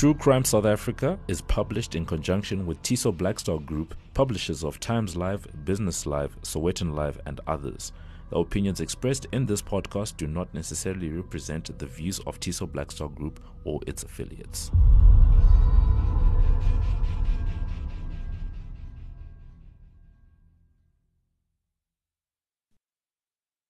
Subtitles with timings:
[0.00, 5.14] True Crime South Africa is published in conjunction with Tiso Blackstar Group, publishers of Times
[5.14, 7.92] Live, Business Live, Sowetan Live, and others.
[8.30, 13.14] The opinions expressed in this podcast do not necessarily represent the views of Tiso Blackstar
[13.14, 14.70] Group or its affiliates.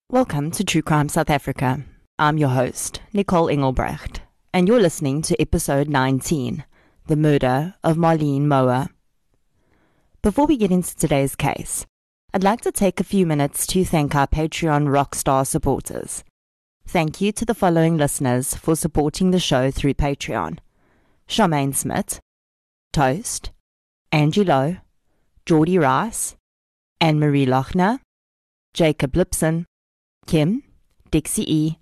[0.09, 1.85] Welcome to True Crime South Africa.
[2.21, 4.21] I'm your host, Nicole Engelbrecht,
[4.53, 6.65] and you're listening to episode 19
[7.07, 8.89] The Murder of Marlene Mower.
[10.23, 11.87] Before we get into today's case,
[12.35, 16.25] I'd like to take a few minutes to thank our Patreon Rockstar supporters.
[16.87, 20.59] Thank you to the following listeners for supporting the show through Patreon
[21.29, 22.19] Charmaine Smith,
[22.93, 23.53] Toast,
[24.11, 24.79] Angie Lowe,
[25.47, 26.35] Geordie Rice,
[27.01, 28.01] Anne Marie Lochner,
[28.75, 29.65] Jacob Lipson,
[30.27, 30.65] Kim,
[31.13, 31.79] Dixie E,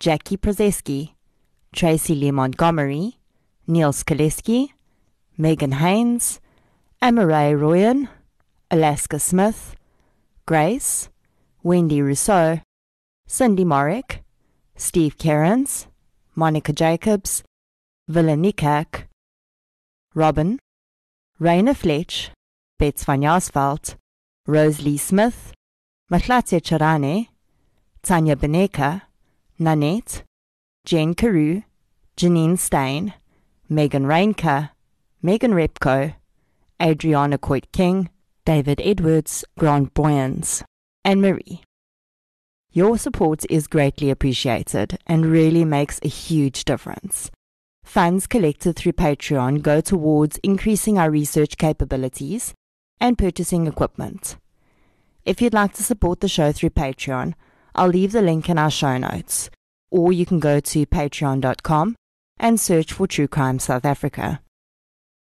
[0.00, 1.13] Jackie Prozeski,
[1.74, 3.18] Tracy Lee Montgomery,
[3.66, 4.68] Neil Skaleski,
[5.36, 6.40] Megan Haynes,
[7.02, 8.08] Amaray Royan,
[8.70, 9.74] Alaska Smith,
[10.46, 11.08] Grace,
[11.64, 12.60] Wendy Rousseau,
[13.26, 14.22] Cindy Morick,
[14.76, 15.88] Steve Cairns,
[16.36, 17.42] Monica Jacobs,
[18.06, 19.08] Villa Nikak,
[20.14, 20.60] Robin,
[21.40, 22.30] Raina Fletch,
[22.78, 23.96] Bets van Jasveld,
[24.46, 25.52] Rose Lee Smith,
[26.08, 27.26] Matlatse Charane,
[28.02, 29.02] Tanya Beneka,
[29.58, 30.22] Nanette,
[30.84, 31.62] Jen Carew,
[32.16, 33.14] Janine Stein,
[33.70, 34.70] Megan Rainka,
[35.22, 36.14] Megan Repko,
[36.82, 38.10] Adriana Coit King,
[38.44, 40.62] David Edwards, Grant Boyens,
[41.02, 41.62] and Marie.
[42.70, 47.30] Your support is greatly appreciated and really makes a huge difference.
[47.82, 52.52] Funds collected through Patreon go towards increasing our research capabilities
[53.00, 54.36] and purchasing equipment.
[55.24, 57.32] If you'd like to support the show through Patreon,
[57.74, 59.48] I'll leave the link in our show notes,
[59.94, 61.94] or you can go to patreon.com
[62.36, 64.42] and search for True Crime South Africa.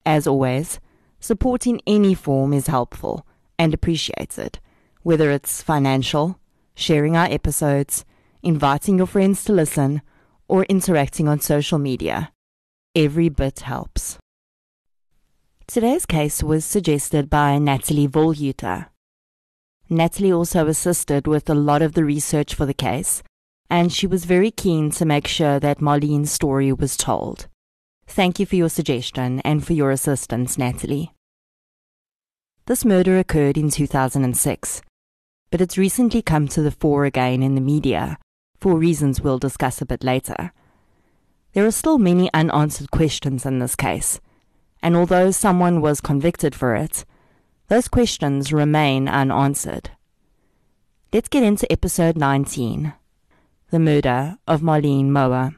[0.07, 0.79] As always,
[1.19, 3.27] support in any form is helpful
[3.59, 4.61] and appreciated,
[5.03, 6.39] whether it's financial,
[6.77, 8.05] sharing our episodes,
[8.45, 10.03] inviting your friends to listen,
[10.47, 12.33] or interacting on social media.
[12.95, 14.19] Every bit helps.
[15.67, 18.87] Today's case was suggested by Natalie Volhuter.
[19.89, 23.25] Natalie also assisted with a lot of the research for the case,
[23.71, 27.47] and she was very keen to make sure that Marlene's story was told.
[28.07, 31.13] Thank you for your suggestion and for your assistance, Natalie.
[32.67, 34.83] This murder occurred in 2006,
[35.51, 38.19] but it's recently come to the fore again in the media,
[38.59, 40.53] for reasons we'll discuss a bit later.
[41.53, 44.21] There are still many unanswered questions in this case,
[44.83, 47.05] and although someone was convicted for it,
[47.69, 49.91] those questions remain unanswered.
[51.13, 52.95] Let's get into episode 19
[53.71, 55.55] The Murder of Marlene Mower.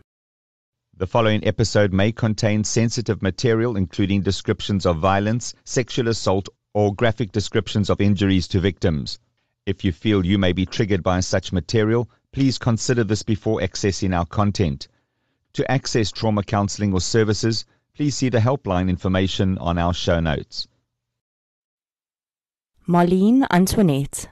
[0.95, 7.33] The following episode may contain sensitive material, including descriptions of violence, sexual assault, or graphic
[7.33, 9.19] descriptions of injuries to victims.
[9.65, 14.15] If you feel you may be triggered by such material, please consider this before accessing
[14.15, 14.89] our content.
[15.55, 20.69] To access trauma counseling or services, please see the helpline information on our show notes.
[22.87, 24.29] Marlene Antoinette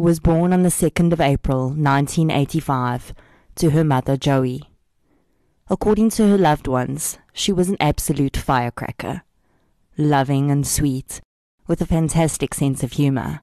[0.00, 3.12] Was born on the 2nd of April 1985
[3.56, 4.62] to her mother Joey.
[5.68, 9.24] According to her loved ones, she was an absolute firecracker,
[9.98, 11.20] loving and sweet,
[11.66, 13.42] with a fantastic sense of humor,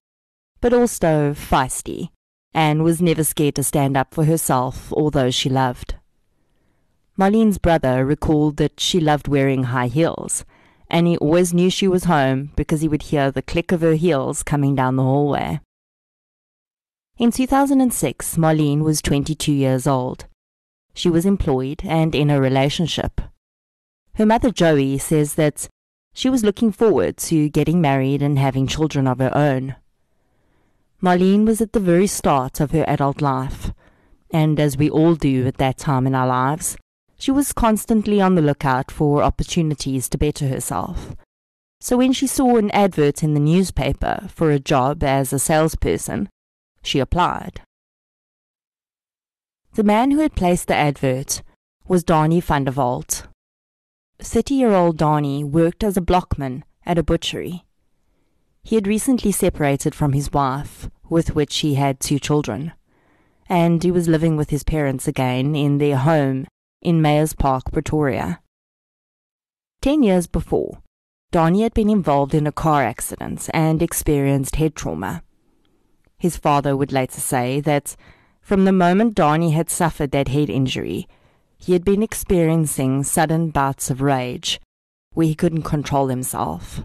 [0.59, 2.09] but also feisty,
[2.55, 5.93] and was never scared to stand up for herself or those she loved.
[7.19, 10.43] Marlene's brother recalled that she loved wearing high heels
[10.89, 13.93] and he always knew she was home because he would hear the click of her
[13.93, 15.59] heels coming down the hallway.
[17.19, 20.27] In 2006, Marlene was 22 years old.
[20.93, 23.21] She was employed and in a relationship.
[24.17, 25.67] Her mother Joey says that
[26.13, 29.75] she was looking forward to getting married and having children of her own.
[31.01, 33.71] Marlene was at the very start of her adult life,
[34.29, 36.77] and as we all do at that time in our lives,
[37.17, 41.15] she was constantly on the lookout for opportunities to better herself.
[41.81, 46.29] So when she saw an advert in the newspaper for a job as a salesperson,
[46.87, 47.61] she applied.
[49.75, 51.43] The man who had placed the advert
[51.87, 53.27] was Donnie van der Walt.
[54.19, 57.65] 30 year old Donnie worked as a blockman at a butchery.
[58.63, 62.73] He had recently separated from his wife, with which he had two children,
[63.47, 66.47] and he was living with his parents again in their home
[66.81, 68.41] in Meyerspark, Pretoria.
[69.81, 70.79] Ten years before,
[71.31, 75.23] Donnie had been involved in a car accident and experienced head trauma.
[76.19, 77.95] His father would later say that
[78.41, 81.07] from the moment Donnie had suffered that head injury,
[81.57, 84.59] he had been experiencing sudden bouts of rage
[85.13, 86.81] where he couldn't control himself.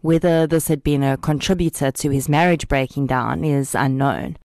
[0.00, 4.36] Whether this had been a contributor to his marriage breaking down is unknown,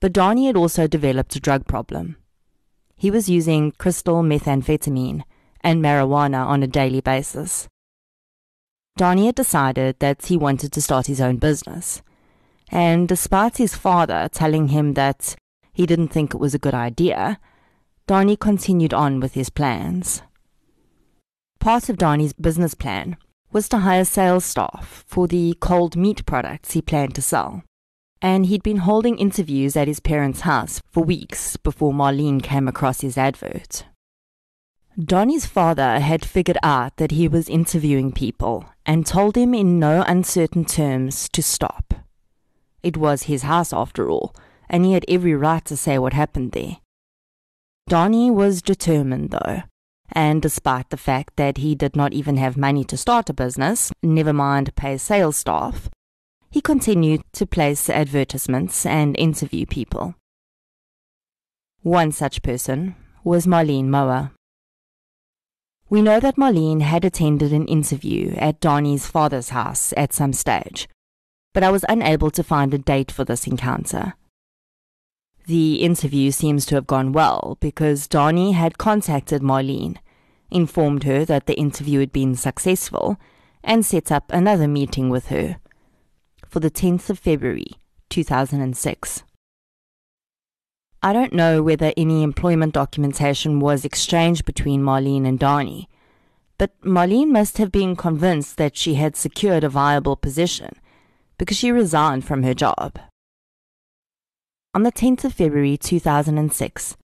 [0.00, 2.16] but Donnie had also developed a drug problem.
[2.96, 5.22] He was using crystal methamphetamine
[5.60, 7.68] and marijuana on a daily basis.
[8.96, 12.00] Donnie had decided that he wanted to start his own business,
[12.70, 15.36] and despite his father telling him that
[15.72, 17.38] he didn't think it was a good idea,
[18.06, 20.22] Donnie continued on with his plans.
[21.58, 23.16] Part of Donnie's business plan
[23.52, 27.62] was to hire sales staff for the cold meat products he planned to sell.
[28.22, 33.00] And he'd been holding interviews at his parents' house for weeks before Marlene came across
[33.00, 33.84] his advert.
[34.98, 40.02] Donnie's father had figured out that he was interviewing people and told him in no
[40.06, 42.05] uncertain terms to stop.
[42.86, 44.32] It was his house after all,
[44.70, 46.76] and he had every right to say what happened there.
[47.88, 49.62] Donnie was determined, though,
[50.12, 53.90] and despite the fact that he did not even have money to start a business,
[54.04, 55.90] never mind pay sales staff,
[56.48, 60.14] he continued to place advertisements and interview people.
[61.82, 62.94] One such person
[63.24, 64.30] was Marlene Moa.
[65.90, 70.88] We know that Marlene had attended an interview at Donnie's father's house at some stage,
[71.56, 74.12] but I was unable to find a date for this encounter.
[75.46, 79.96] The interview seems to have gone well because Donnie had contacted Marlene,
[80.50, 83.16] informed her that the interview had been successful,
[83.64, 85.56] and set up another meeting with her
[86.46, 87.70] for the 10th of February
[88.10, 89.22] 2006.
[91.02, 95.88] I don't know whether any employment documentation was exchanged between Marlene and Donnie,
[96.58, 100.76] but Marlene must have been convinced that she had secured a viable position
[101.38, 102.98] because she resigned from her job.
[104.74, 106.96] On the 10th of February 2006,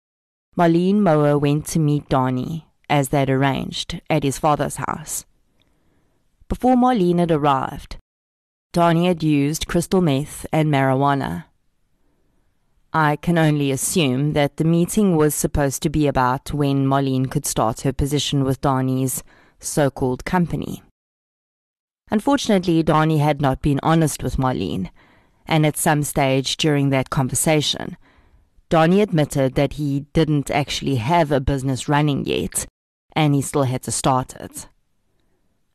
[0.57, 5.25] Marlene Moa went to meet Donnie, as they'd arranged, at his father's house.
[6.49, 7.97] Before Marlene had arrived,
[8.73, 11.45] Donnie had used crystal meth and marijuana.
[12.93, 17.47] I can only assume that the meeting was supposed to be about when Marlene could
[17.47, 19.23] start her position with Donnie's
[19.59, 20.83] so called company.
[22.13, 24.91] Unfortunately, Donnie had not been honest with Marlene
[25.47, 27.97] and at some stage during that conversation,
[28.69, 32.67] Donnie admitted that he didn't actually have a business running yet,
[33.17, 34.69] and he still had to start it.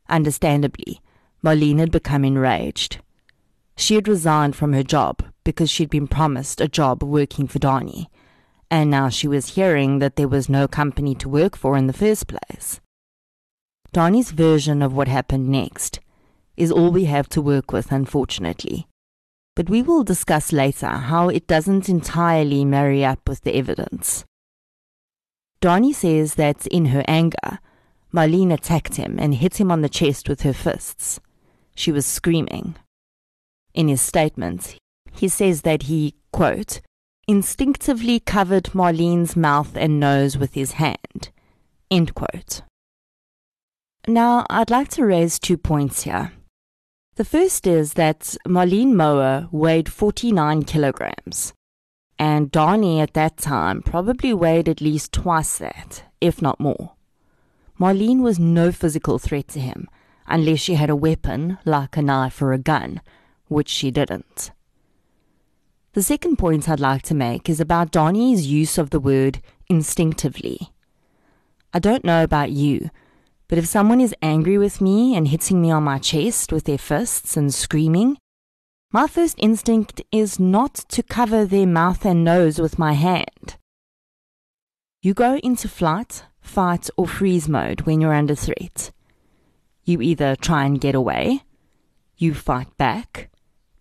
[0.08, 1.00] Understandably,
[1.42, 2.98] Marlene had become enraged.
[3.76, 8.08] She had resigned from her job because she'd been promised a job working for Donnie,
[8.70, 11.92] and now she was hearing that there was no company to work for in the
[11.92, 12.80] first place.
[13.92, 15.98] Donnie's version of what happened next
[16.58, 18.88] is all we have to work with, unfortunately
[19.58, 24.24] but we will discuss later how it doesn't entirely marry up with the evidence.
[25.60, 27.58] Donnie says that in her anger,
[28.14, 31.18] Marlene attacked him and hit him on the chest with her fists.
[31.74, 32.76] She was screaming.
[33.74, 34.78] In his statement,
[35.10, 36.80] he says that he, quote,
[37.26, 41.30] instinctively covered Marlene's mouth and nose with his hand,
[41.90, 42.62] end quote.
[44.06, 46.30] Now, I'd like to raise two points here.
[47.18, 51.52] The first is that Marlene Moa weighed 49 kilograms,
[52.16, 56.92] and Donnie at that time probably weighed at least twice that, if not more.
[57.76, 59.88] Marlene was no physical threat to him,
[60.28, 63.00] unless she had a weapon like a knife or a gun,
[63.48, 64.52] which she didn't.
[65.94, 70.70] The second point I'd like to make is about Donnie's use of the word instinctively.
[71.74, 72.90] I don't know about you,
[73.48, 76.78] but if someone is angry with me and hitting me on my chest with their
[76.78, 78.18] fists and screaming,
[78.92, 83.56] my first instinct is not to cover their mouth and nose with my hand.
[85.00, 88.90] You go into flight, fight, or freeze mode when you're under threat.
[89.84, 91.44] You either try and get away,
[92.18, 93.30] you fight back,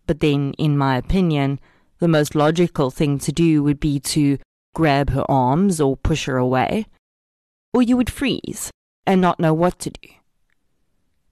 [0.05, 1.59] but then, in my opinion,
[1.99, 4.37] the most logical thing to do would be to
[4.73, 6.85] grab her arms or push her away,
[7.73, 8.71] or you would freeze
[9.07, 10.09] and not know what to do.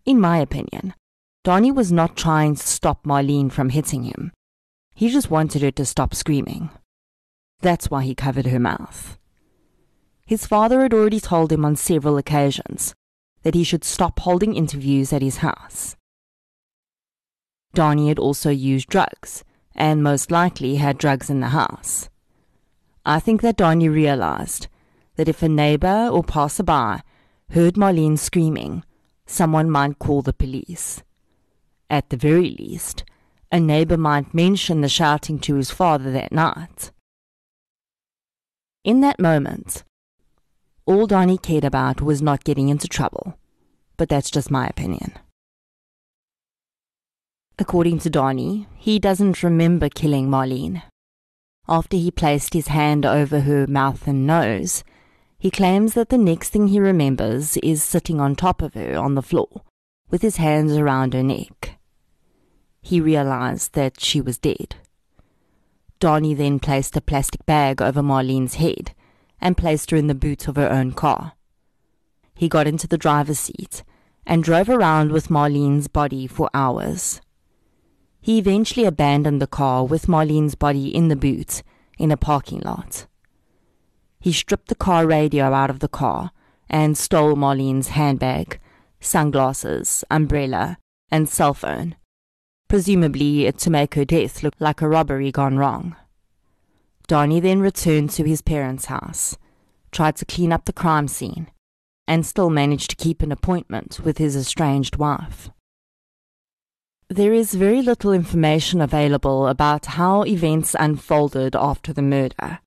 [0.05, 0.96] In my opinion,
[1.44, 4.32] Donnie was not trying to stop Marlene from hitting him.
[4.96, 6.70] He just wanted her to stop screaming.
[7.60, 9.17] That's why he covered her mouth.
[10.25, 12.96] His father had already told him on several occasions
[13.44, 15.96] that he should stop holding interviews at his house.
[17.74, 19.44] Donnie had also used drugs,
[19.75, 22.10] and most likely had drugs in the house.
[23.05, 24.67] I think that Donnie realized
[25.17, 27.03] that if a neighbor or passerby
[27.52, 28.84] heard Marlene screaming,
[29.25, 31.04] someone might call the police.
[31.90, 33.04] At the very least,
[33.52, 36.92] a neighbor might mention the shouting to his father that night.
[38.84, 39.84] In that moment,
[40.86, 43.38] all Donnie cared about was not getting into trouble.
[43.98, 45.14] But that's just my opinion.
[47.58, 50.84] According to Donnie, he doesn't remember killing Marlene.
[51.68, 54.84] After he placed his hand over her mouth and nose,
[55.38, 59.15] he claims that the next thing he remembers is sitting on top of her on
[59.15, 59.62] the floor,
[60.10, 61.77] with his hands around her neck.
[62.82, 64.75] He realized that she was dead.
[66.00, 68.94] Donnie then placed a plastic bag over Marlene's head
[69.42, 71.34] and placed her in the boot of her own car.
[72.34, 73.84] He got into the driver's seat
[74.25, 77.22] and drove around with Marlene's body for hours.
[78.22, 81.62] He eventually abandoned the car with Marlene's body in the boot
[81.98, 83.08] in a parking lot.
[84.25, 86.32] He stripped the car radio out of the car
[86.67, 88.60] and stole Marlene's handbag,
[89.00, 90.79] sunglasses, umbrella,
[91.12, 91.96] and cell phone,
[92.67, 95.96] presumably to make her death look like a robbery gone wrong.
[97.05, 99.38] Donnie then returned to his parents' house,
[99.91, 101.51] tried to clean up the crime scene,
[102.08, 105.51] and still managed to keep an appointment with his estranged wife.
[107.10, 112.58] There is very little information available about how events unfolded after the murder.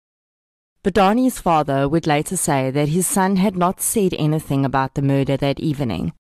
[0.89, 5.03] But Donnie's father would later say that his son had not said anything about the
[5.03, 6.15] murder that evening,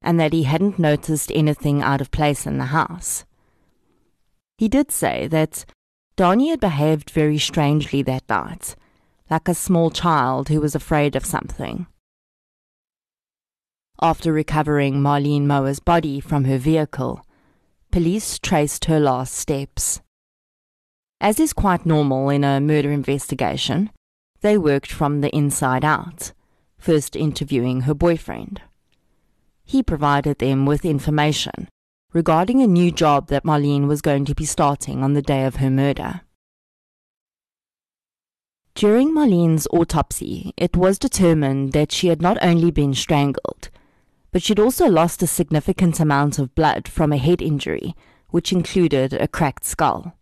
[0.00, 3.26] and that he hadn't noticed anything out of place in the house.
[4.56, 5.66] He did say that
[6.16, 8.76] Donnie had behaved very strangely that night,
[9.28, 11.86] like a small child who was afraid of something.
[14.00, 17.20] After recovering Marlene Moa's body from her vehicle,
[17.90, 20.00] police traced her last steps.
[21.20, 23.90] As is quite normal in a murder investigation,
[24.44, 26.32] they worked from the inside out,
[26.76, 28.60] first interviewing her boyfriend.
[29.64, 31.70] He provided them with information
[32.12, 35.56] regarding a new job that Marlene was going to be starting on the day of
[35.56, 36.20] her murder.
[38.74, 43.70] During Marlene's autopsy, it was determined that she had not only been strangled,
[44.30, 47.94] but she'd also lost a significant amount of blood from a head injury,
[48.28, 50.18] which included a cracked skull.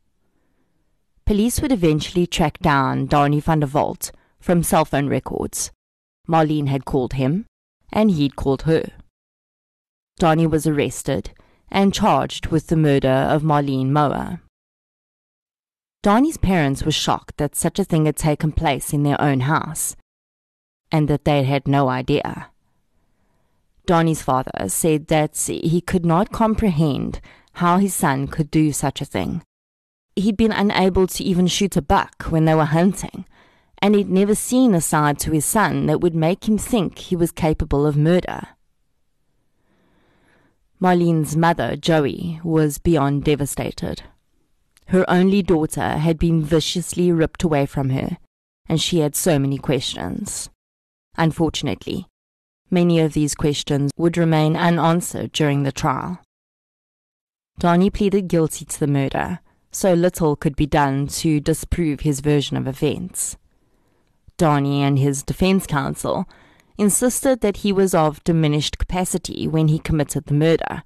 [1.24, 4.10] Police would eventually track down Donnie van der Walt
[4.40, 5.70] from cell phone records.
[6.28, 7.46] Marlene had called him,
[7.92, 8.84] and he'd called her.
[10.18, 11.30] Donnie was arrested
[11.70, 14.40] and charged with the murder of Marlene Moa.
[16.02, 19.96] Donnie's parents were shocked that such a thing had taken place in their own house,
[20.90, 22.50] and that they had no idea.
[23.86, 27.20] Donnie's father said that he could not comprehend
[27.54, 29.42] how his son could do such a thing.
[30.16, 33.24] He'd been unable to even shoot a buck when they were hunting,
[33.80, 37.16] and he'd never seen a side to his son that would make him think he
[37.16, 38.48] was capable of murder.
[40.80, 44.02] Marlene's mother, Joey, was beyond devastated.
[44.88, 48.18] Her only daughter had been viciously ripped away from her,
[48.68, 50.50] and she had so many questions.
[51.16, 52.06] Unfortunately,
[52.72, 56.20] Many of these questions would remain unanswered during the trial.
[57.58, 59.40] Donnie pleaded guilty to the murder,
[59.72, 63.36] so little could be done to disprove his version of events.
[64.36, 66.28] Donnie and his defense counsel
[66.78, 70.82] insisted that he was of diminished capacity when he committed the murder,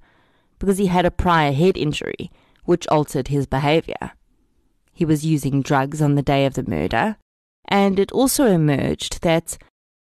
[0.59, 2.31] because he had a prior head injury
[2.65, 4.11] which altered his behavior.
[4.93, 7.17] He was using drugs on the day of the murder,
[7.67, 9.57] and it also emerged that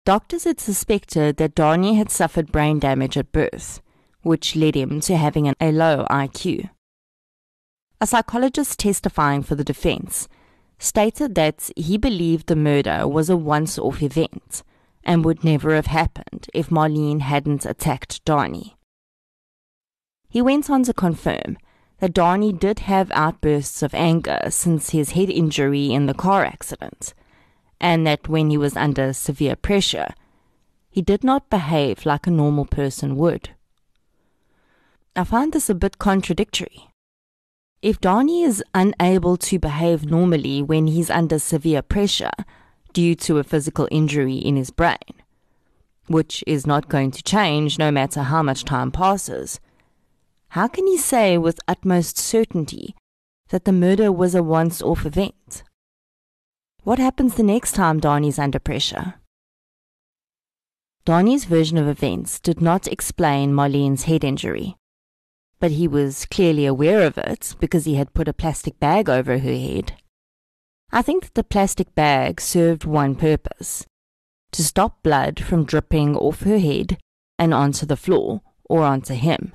[0.10, 3.80] Doctors had suspected that Donnie had suffered brain damage at birth,
[4.24, 6.70] which led him to having an, a low IQ.
[8.02, 10.30] A psychologist testifying for the defense
[10.78, 14.64] stated that he believed the murder was a once off event
[15.04, 18.78] and would never have happened if Marlene hadn't attacked Donnie.
[20.30, 21.58] He went on to confirm
[22.00, 27.14] that Donnie did have outbursts of anger since his head injury in the car accident
[27.82, 30.14] and that when he was under severe pressure,
[30.90, 33.50] he did not behave like a normal person would.
[35.16, 36.89] I find this a bit contradictory.
[37.82, 42.32] If Donnie is unable to behave normally when he's under severe pressure
[42.92, 44.98] due to a physical injury in his brain,
[46.08, 49.62] which is not going to change no matter how much time passes,
[50.50, 52.96] how can he say with utmost certainty
[53.48, 55.64] that the murder was a once off event?
[56.84, 59.14] What happens the next time Donnie's under pressure?
[61.06, 64.76] Donnie's version of events did not explain Marlene's head injury,
[65.60, 69.38] but he was clearly aware of it because he had put a plastic bag over
[69.40, 69.94] her head.
[70.92, 73.86] I think that the plastic bag served one purpose
[74.52, 76.98] to stop blood from dripping off her head
[77.38, 79.54] and onto the floor or onto him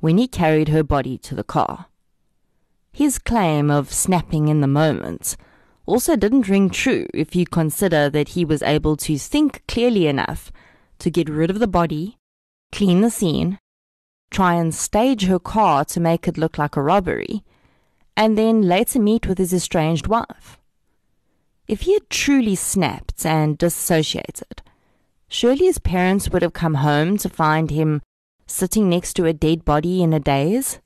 [0.00, 1.86] when he carried her body to the car.
[2.92, 5.36] His claim of snapping in the moment
[5.86, 10.52] also didn't ring true if you consider that he was able to think clearly enough
[10.98, 12.18] to get rid of the body,
[12.70, 13.58] clean the scene,
[14.34, 17.44] try and stage her car to make it look like a robbery,
[18.16, 20.58] and then later meet with his estranged wife.
[21.68, 24.60] If he had truly snapped and dissociated,
[25.28, 28.02] surely his parents would have come home to find him
[28.44, 30.80] sitting next to a dead body in a daze.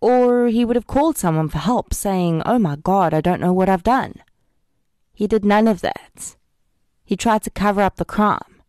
[0.00, 3.52] Or he would have called someone for help, saying, Oh my God, I don't know
[3.52, 4.14] what I've done.
[5.12, 6.36] He did none of that.
[7.04, 8.62] He tried to cover up the crime,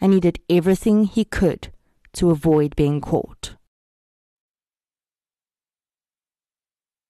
[0.00, 1.72] and he did everything he could
[2.18, 3.54] to avoid being caught.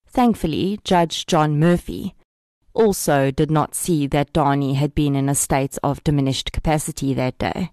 [0.07, 2.15] Thankfully, Judge John Murphy
[2.75, 7.39] also did not see that Donnie had been in a state of diminished capacity that
[7.39, 7.71] day.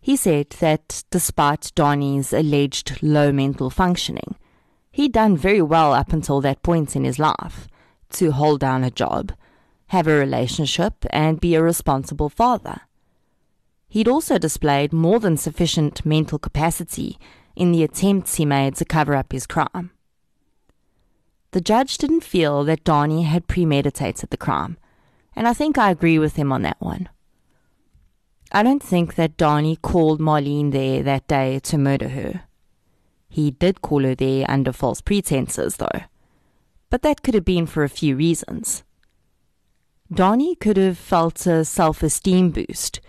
[0.00, 4.34] He said that despite Donnie's alleged low mental functioning,
[4.90, 7.68] he'd done very well up until that point in his life
[8.10, 9.32] to hold down a job,
[9.88, 12.80] have a relationship, and be a responsible father.
[13.92, 17.18] He'd also displayed more than sufficient mental capacity
[17.54, 19.90] in the attempts he made to cover up his crime.
[21.50, 24.78] The judge didn't feel that Donnie had premeditated the crime,
[25.36, 27.10] and I think I agree with him on that one.
[28.50, 32.44] I don't think that Donnie called Marlene there that day to murder her.
[33.28, 36.00] He did call her there under false pretenses, though,
[36.88, 38.84] but that could have been for a few reasons.
[40.10, 43.02] Donnie could have felt a self esteem boost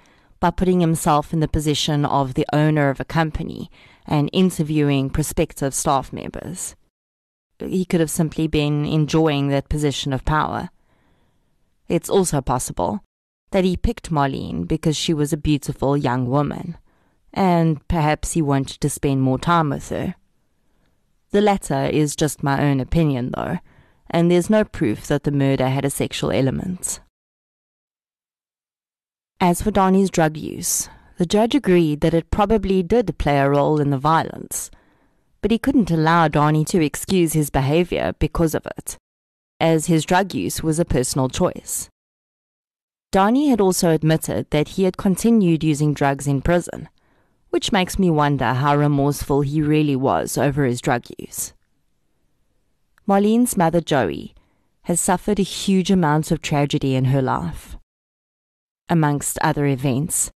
[0.43, 3.71] by putting himself in the position of the owner of a company
[4.05, 6.75] and interviewing prospective staff members
[7.59, 10.69] he could have simply been enjoying that position of power.
[11.87, 13.01] It's also possible
[13.51, 16.77] that he picked Marlene because she was a beautiful young woman,
[17.33, 20.15] and perhaps he wanted to spend more time with her.
[21.31, 23.59] The latter is just my own opinion, though,
[24.09, 26.99] and there's no proof that the murder had a sexual element.
[29.43, 33.79] As for Donnie's drug use, the judge agreed that it probably did play a role
[33.81, 34.71] in the violence
[35.43, 38.97] but he couldn't allow Donnie to excuse his behavior because of it,
[39.59, 41.89] as his drug use was a personal choice.
[43.11, 46.87] Donnie had also admitted that he had continued using drugs in prison,
[47.49, 51.51] which makes me wonder how remorseful he really was over his drug use.
[53.05, 54.33] Marlene's mother, Joey,
[54.83, 57.75] has suffered a huge amount of tragedy in her life.
[58.89, 60.31] Amongst other events,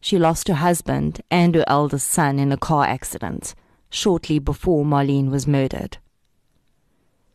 [0.00, 3.54] she lost her husband and her eldest son in a car accident
[3.90, 5.98] shortly before Marlene was murdered.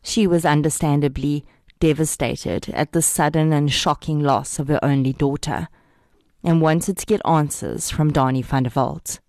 [0.02, 1.44] She was understandably
[1.78, 5.68] devastated at the sudden and shocking loss of her only daughter
[6.42, 9.20] and wanted to get answers from Donnie van der Walt.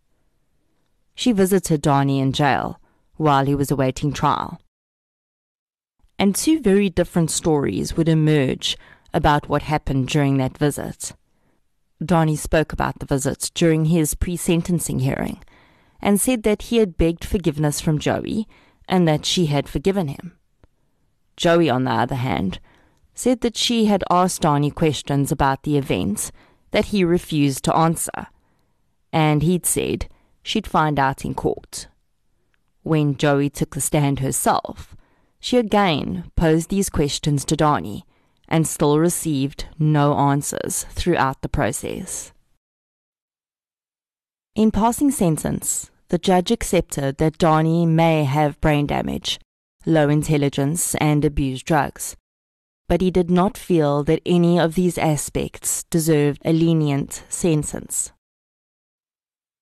[1.16, 2.80] She visited Donnie in jail
[3.16, 4.62] while he was awaiting trial.
[6.20, 8.78] And two very different stories would emerge
[9.18, 11.14] about what happened during that visit.
[12.04, 15.44] Donnie spoke about the visit during his pre sentencing hearing
[16.00, 18.48] and said that he had begged forgiveness from Joey
[18.88, 20.38] and that she had forgiven him.
[21.36, 22.60] Joey, on the other hand,
[23.14, 26.32] said that she had asked Donnie questions about the events
[26.72, 28.28] that he refused to answer,
[29.12, 30.08] and he'd said
[30.44, 31.88] she'd find out in court.
[32.84, 34.96] When Joey took the stand herself,
[35.40, 38.06] she again posed these questions to Donnie
[38.48, 42.32] and still received no answers throughout the process.
[44.56, 49.40] In passing sentence, the judge accepted that Donnie may have brain damage,
[49.86, 52.16] low intelligence, and abused drugs,
[52.88, 58.12] but he did not feel that any of these aspects deserved a lenient sentence.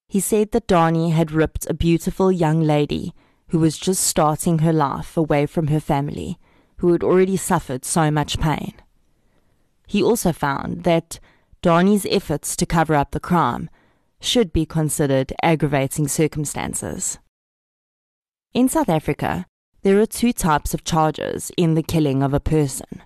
[0.08, 3.13] He said that Donnie had ripped a beautiful young lady
[3.50, 6.38] who was just starting her life away from her family,
[6.78, 8.74] who had already suffered so much pain.
[9.88, 11.20] He also found that
[11.62, 13.70] Donnie's efforts to cover up the crime
[14.20, 17.20] should be considered aggravating circumstances.
[18.54, 19.46] In South Africa,
[19.82, 23.04] there are two types of charges in the killing of a person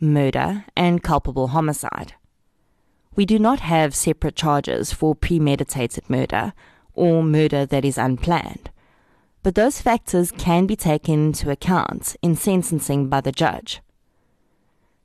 [0.00, 2.14] murder and culpable homicide.
[3.14, 6.52] We do not have separate charges for premeditated murder
[6.92, 8.70] or murder that is unplanned,
[9.46, 13.80] but those factors can be taken into account in sentencing by the judge.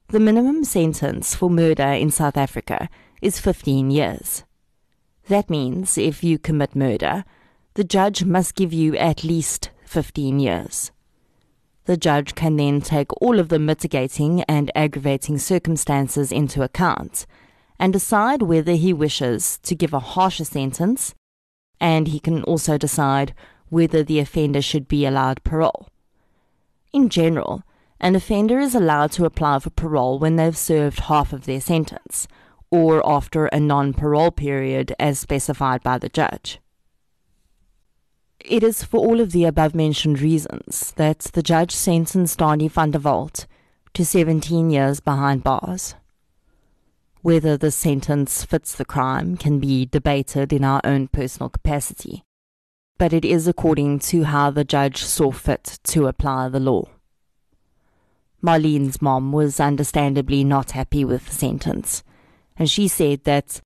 [0.07, 2.89] The minimum sentence for murder in South Africa
[3.21, 4.43] is 15 years.
[5.27, 7.23] That means if you commit murder,
[7.75, 10.91] the judge must give you at least 15 years.
[11.85, 17.27] The judge can then take all of the mitigating and aggravating circumstances into account
[17.77, 21.13] and decide whether he wishes to give a harsher sentence,
[21.79, 23.35] and he can also decide
[23.71, 25.87] whether the offender should be allowed parole.
[26.91, 27.63] In general,
[28.01, 32.27] an offender is allowed to apply for parole when they've served half of their sentence,
[32.69, 36.59] or after a non parole period as specified by the judge.
[38.43, 42.91] It is for all of the above mentioned reasons that the judge sentenced Donnie van
[42.91, 43.45] der Walt
[43.93, 45.95] to 17 years behind bars.
[47.21, 52.23] Whether the sentence fits the crime can be debated in our own personal capacity,
[53.01, 56.87] but it is according to how the judge saw fit to apply the law.
[58.43, 62.03] Marlene's mom was understandably not happy with the sentence,
[62.57, 63.59] and she said that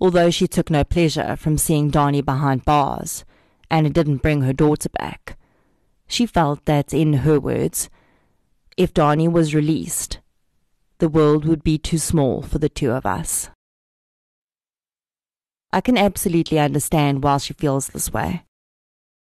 [0.00, 3.26] although she took no pleasure from seeing Donnie behind bars,
[3.70, 5.36] and it didn't bring her daughter back,
[6.06, 7.90] she felt that, in her words,
[8.78, 10.20] if Donnie was released,
[10.96, 13.50] the world would be too small for the two of us.
[15.74, 18.44] I can absolutely understand why she feels this way.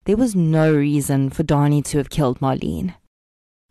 [0.05, 2.95] There was no reason for Donnie to have killed Marlene.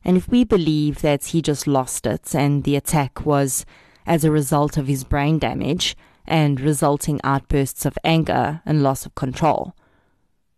[0.04, 3.66] And if we believe that he just lost it and the attack was
[4.06, 9.14] as a result of his brain damage and resulting outbursts of anger and loss of
[9.14, 9.74] control,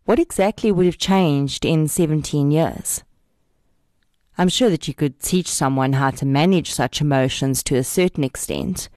[0.04, 3.02] what exactly would have changed in 17 years?
[4.38, 8.22] I'm sure that you could teach someone how to manage such emotions to a certain
[8.22, 8.88] extent.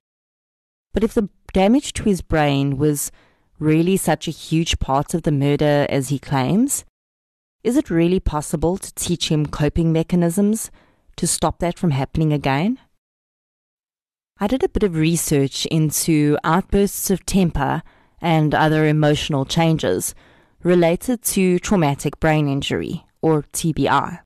[0.94, 3.12] But if the damage to his brain was
[3.60, 6.86] really such a huge part of the murder as he claims,
[7.64, 10.72] is it really possible to teach him coping mechanisms
[11.16, 12.80] to stop that from happening again?
[14.40, 17.82] I did a bit of research into outbursts of temper
[18.22, 20.14] and other emotional changes
[20.64, 24.20] related to traumatic brain injury, or TBI.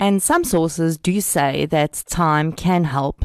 [0.00, 3.24] And some sources do say that time can help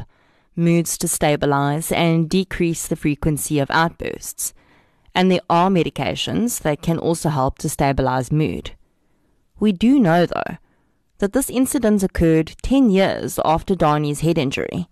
[0.55, 4.53] moods to stabilize and decrease the frequency of outbursts
[5.13, 8.72] and there are medications that can also help to stabilize mood.
[9.60, 10.58] We do know, though,
[11.19, 14.88] that this incident occurred 10 years after Donnie's head injury,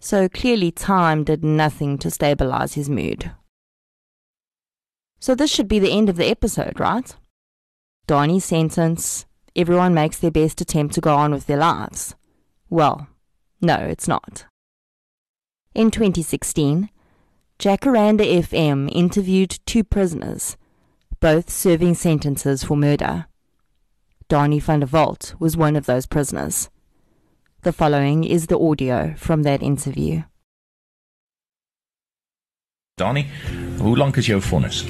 [0.00, 3.30] so clearly time did nothing to stabilize his mood.
[5.20, 7.14] So this should be the end of the episode, right?
[8.08, 12.16] Donnie's sentence, everyone makes their best attempt to go on with their lives.
[12.68, 13.06] Well,
[13.60, 14.46] no, it's not.
[15.74, 16.90] In 2016,
[17.62, 20.56] Jacaranda FM interviewed two prisoners,
[21.20, 23.26] both serving sentences for murder.
[24.28, 26.70] Donnie van der Walt was one of those prisoners.
[27.62, 30.24] The following is the audio from that interview.
[32.96, 33.28] Donnie,
[33.78, 34.82] hoe lang is your vonnis?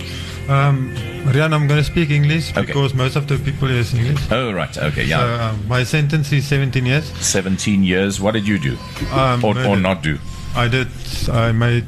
[0.49, 0.95] Um,
[1.27, 2.65] Rian, I'm going to speak English Okay.
[2.65, 4.19] because most of the people here is English.
[4.33, 5.19] Oh, right, okay, yeah.
[5.19, 7.05] So, um, my sentence is 17 years.
[7.21, 8.19] 17 years.
[8.19, 8.79] What did you do?
[9.13, 10.19] Um, Or, or not do?
[10.55, 10.89] I did.
[11.31, 11.87] I made.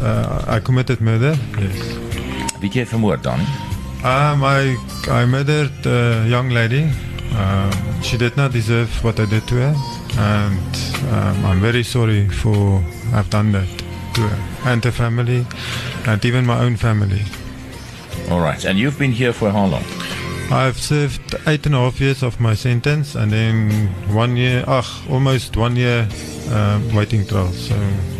[0.00, 1.36] Uh, I committed murder.
[1.58, 1.98] Yes.
[2.60, 3.46] Wie keer vermoord, Donnie?
[4.04, 4.76] Um, I
[5.08, 6.90] I murdered a young lady.
[7.36, 9.74] Um, she did not deserve what I did to her,
[10.18, 10.76] and
[11.12, 12.82] um, I'm very sorry for
[13.14, 13.68] I've done that
[14.14, 15.46] to her and her family,
[16.06, 17.22] and even my own family.
[18.30, 19.84] All right, and you've been here for how long?
[20.50, 25.08] I've served eight and a half years of my sentence, and then one year, ach,
[25.08, 26.08] almost one year
[26.50, 27.52] um, waiting trial.
[27.52, 27.76] So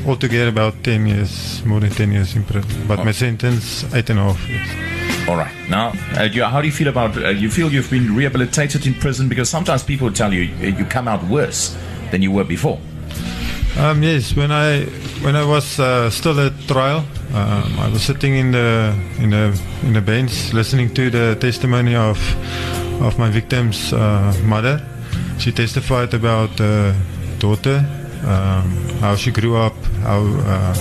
[0.07, 2.87] altogether about ten years, more than ten years in prison.
[2.87, 5.29] But my sentence eight and a half years.
[5.29, 5.53] All right.
[5.69, 7.17] Now, uh, you, how do you feel about?
[7.17, 10.85] Uh, you feel you've been rehabilitated in prison because sometimes people tell you uh, you
[10.85, 11.77] come out worse
[12.13, 12.79] than you were before.
[13.77, 14.87] Um, yes, when I
[15.23, 17.05] when I was uh, still at trial,
[17.35, 21.95] um, I was sitting in the in the in the bench listening to the testimony
[21.95, 22.19] of
[23.03, 24.81] of my victim's uh, mother.
[25.39, 26.93] She testified about uh,
[27.39, 27.85] daughter,
[28.27, 30.75] um, how she grew up, how uh,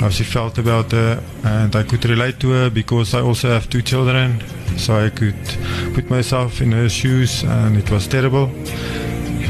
[0.00, 3.68] how she felt about her, and I could relate to her because I also have
[3.70, 4.42] two children,
[4.76, 5.38] so I could
[5.94, 8.50] put myself in her shoes, and it was terrible.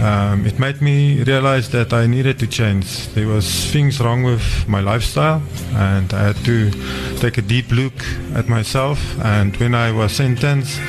[0.03, 3.09] Um, it made me realize that I needed to change.
[3.15, 5.43] There was things wrong with my lifestyle,
[5.75, 6.71] and I had to
[7.19, 7.95] take a deep look
[8.35, 8.99] at myself.
[9.23, 10.81] And when I was sentenced,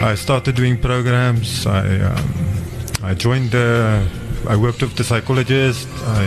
[0.00, 1.66] I started doing programs.
[1.66, 2.34] I um,
[3.02, 4.06] I joined the.
[4.48, 5.88] I worked with the psychologist.
[6.04, 6.24] I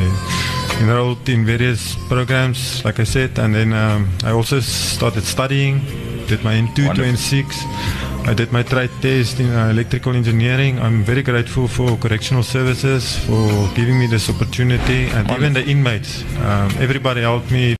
[0.82, 5.82] enrolled in various programs, like I said, and then um, I also started studying.
[6.28, 8.17] Did my N2 to N6.
[8.28, 10.80] I did my trade test in uh, electrical engineering.
[10.80, 16.24] I'm very grateful for correctional services for giving me this opportunity and even the inmates.
[16.40, 17.78] Um, everybody helped me.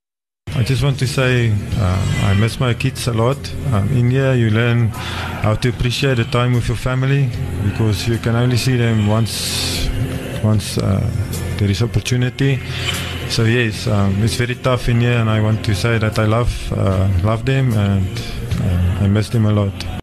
[0.56, 3.36] I just want to say uh, I miss my kids a lot.
[3.74, 4.88] Um, in here, you learn
[5.44, 7.28] how to appreciate the time with your family
[7.64, 9.86] because you can only see them once,
[10.42, 10.98] once uh,
[11.58, 12.58] there is opportunity.
[13.28, 16.24] So yes, um, it's very tough in here, and I want to say that I
[16.24, 18.18] love, uh, love them, and
[18.62, 19.97] uh, I miss them a lot.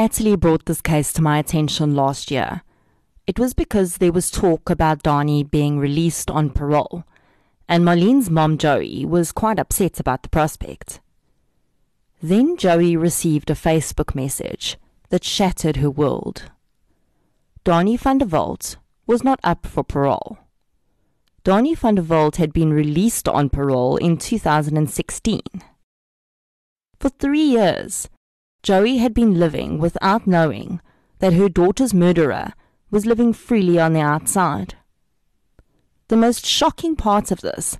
[0.00, 2.62] Natalie brought this case to my attention last year,
[3.26, 7.04] it was because there was talk about Donnie being released on parole,
[7.68, 11.00] and Marlene's mom Joey was quite upset about the prospect.
[12.22, 14.78] Then Joey received a Facebook message
[15.10, 16.50] that shattered her world.
[17.62, 20.38] Donnie van der Walt was not up for parole.
[21.44, 25.42] Donnie van der Walt had been released on parole in 2016.
[26.98, 28.08] For three years,
[28.62, 30.80] Joey had been living without knowing
[31.20, 32.52] that her daughter's murderer
[32.90, 34.74] was living freely on the outside.
[36.08, 37.78] The most shocking part of this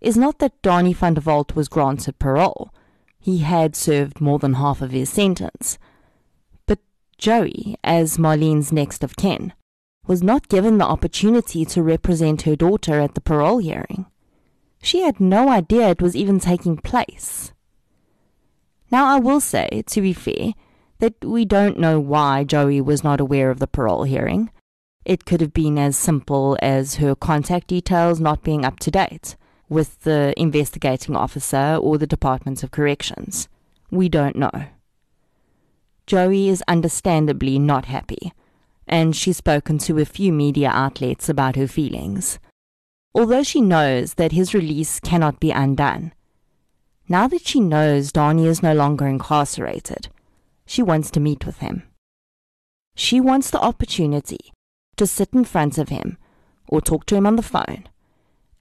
[0.00, 2.72] is not that Donnie van der Walt was granted parole.
[3.18, 5.78] He had served more than half of his sentence.
[6.66, 6.78] But
[7.18, 9.52] Joey, as Marlene's next of kin,
[10.06, 14.06] was not given the opportunity to represent her daughter at the parole hearing.
[14.82, 17.52] She had no idea it was even taking place.
[18.92, 20.52] Now, I will say, to be fair,
[20.98, 24.50] that we don't know why Joey was not aware of the parole hearing.
[25.06, 29.34] It could have been as simple as her contact details not being up to date
[29.70, 33.48] with the investigating officer or the Department of Corrections.
[33.90, 34.66] We don't know.
[36.06, 38.32] Joey is understandably not happy,
[38.86, 42.38] and she's spoken to a few media outlets about her feelings.
[43.14, 46.12] Although she knows that his release cannot be undone,
[47.12, 50.08] now that she knows Donnie is no longer incarcerated,
[50.64, 51.82] she wants to meet with him.
[52.94, 54.50] She wants the opportunity
[54.96, 56.16] to sit in front of him
[56.68, 57.86] or talk to him on the phone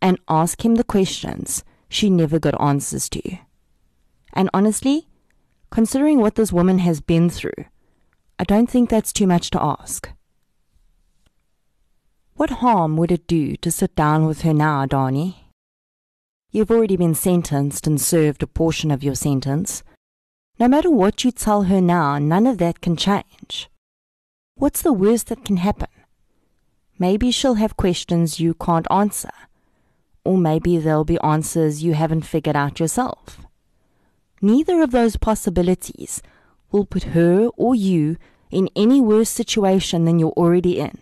[0.02, 3.38] and ask him the questions she never got answers to.
[4.34, 5.08] And honestly,
[5.70, 7.66] considering what this woman has been through,
[8.38, 10.10] I don't think that's too much to ask.
[12.34, 15.41] What harm would it do to sit down with her now, Donnie?
[16.54, 19.84] You've already been sentenced and served a portion of your sentence.
[20.60, 23.70] No matter what you tell her now, none of that can change.
[24.56, 25.88] What's the worst that can happen?
[27.00, 29.32] Maybe she'll have questions you can't answer,
[30.26, 33.40] or maybe there'll be answers you haven't figured out yourself.
[34.42, 36.22] Neither of those possibilities
[36.70, 38.18] will put her or you
[38.52, 40.98] in any worse situation than you're already in.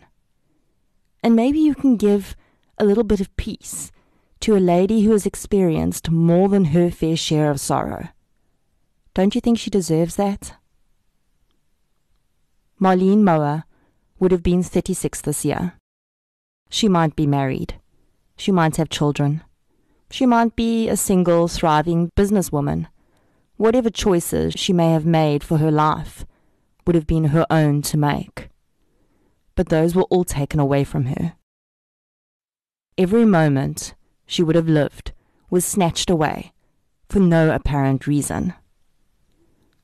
[1.23, 2.35] And maybe you can give
[2.77, 3.91] a little bit of peace
[4.41, 8.09] to a lady who has experienced more than her fair share of sorrow.
[9.13, 10.53] Don't you think she deserves that?
[12.79, 13.65] Marlene Moa
[14.19, 15.73] would have been 36 this year.
[16.69, 17.75] She might be married.
[18.37, 19.41] She might have children.
[20.11, 22.87] She might be a single, thriving businesswoman.
[23.57, 26.25] Whatever choices she may have made for her life
[26.87, 28.49] would have been her own to make.
[29.55, 31.33] But those were all taken away from her.
[32.97, 33.93] Every moment
[34.29, 35.11] she would have lived
[35.49, 36.53] was snatched away
[37.09, 38.53] for no apparent reason.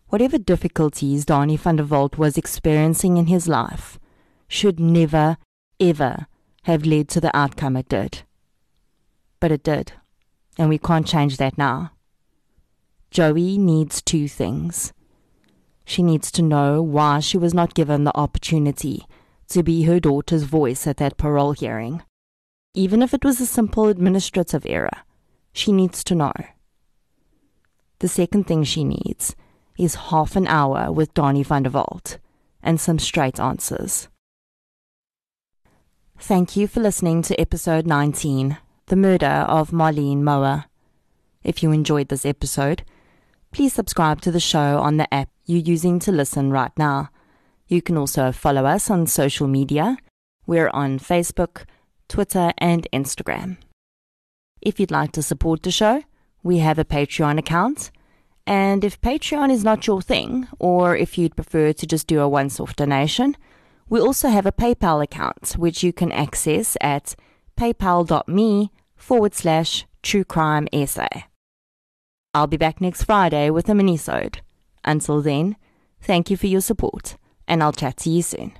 [0.10, 3.99] Whatever difficulties Donnie van der Walt was experiencing in his life
[4.47, 5.38] should never,
[5.79, 6.27] ever
[6.63, 8.21] have led to the outcome it did.
[9.39, 9.93] But it did,
[10.60, 11.93] and we can't change that now.
[13.10, 14.93] Joey needs two things.
[15.86, 19.05] She needs to know why she was not given the opportunity
[19.49, 22.03] to be her daughter's voice at that parole hearing.
[22.77, 24.97] Even if it was a simple administrative error,
[25.53, 26.33] she needs to know.
[27.99, 29.33] The second thing she needs
[29.79, 31.71] is half an hour with Donnie van der
[32.61, 34.09] and some straight answers.
[36.19, 38.57] Thank you for listening to episode 19,
[38.88, 40.67] The Murder of Marlene Moa.
[41.43, 42.83] If you enjoyed this episode,
[43.53, 47.09] please subscribe to the show on the app you're using to listen right now.
[47.67, 49.97] You can also follow us on social media.
[50.45, 51.63] We're on Facebook,
[52.07, 53.57] Twitter, and Instagram.
[54.61, 56.03] If you'd like to support the show,
[56.43, 57.91] we have a Patreon account.
[58.47, 62.29] And if Patreon is not your thing, or if you'd prefer to just do a
[62.29, 63.35] once off donation,
[63.89, 67.15] we also have a PayPal account, which you can access at
[67.57, 70.67] paypal.me forward slash true crime.
[72.33, 74.37] I'll be back next Friday with a minisode.
[74.83, 75.55] Until then,
[76.01, 78.57] thank you for your support, and I'll chat to you soon.